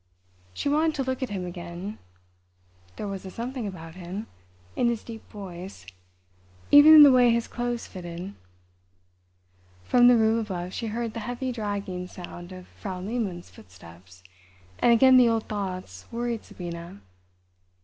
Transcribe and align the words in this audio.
She 0.55 0.67
wanted 0.67 0.95
to 0.95 1.03
look 1.03 1.21
at 1.21 1.29
him 1.29 1.45
again—there 1.45 3.07
was 3.07 3.23
a 3.23 3.29
something 3.29 3.67
about 3.67 3.93
him, 3.93 4.25
in 4.75 4.87
his 4.87 5.03
deep 5.03 5.29
voice, 5.29 5.85
even 6.71 6.95
in 6.95 7.03
the 7.03 7.11
way 7.11 7.29
his 7.29 7.47
clothes 7.47 7.85
fitted. 7.85 8.33
From 9.83 10.07
the 10.07 10.17
room 10.17 10.39
above 10.39 10.73
she 10.73 10.87
heard 10.87 11.13
the 11.13 11.19
heavy 11.19 11.51
dragging 11.51 12.07
sound 12.07 12.51
of 12.51 12.65
Frau 12.67 12.99
Lehmann's 12.99 13.51
footsteps, 13.51 14.23
and 14.79 14.91
again 14.91 15.17
the 15.17 15.29
old 15.29 15.47
thoughts 15.47 16.07
worried 16.11 16.43
Sabina. 16.45 16.99